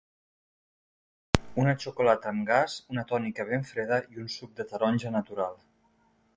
Una 1.63 1.75
xocolata 1.83 2.31
amb 2.33 2.49
gas, 2.49 2.79
una 2.95 3.05
tònica 3.13 3.47
ben 3.53 3.69
freda 3.73 4.03
i 4.17 4.21
un 4.25 4.35
suc 4.39 4.59
de 4.61 4.69
taronja 4.75 5.17
natural. 5.21 5.59